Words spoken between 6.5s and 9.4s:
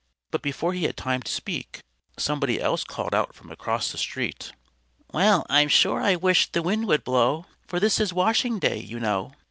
the wind would blow, For this is washing day, you know.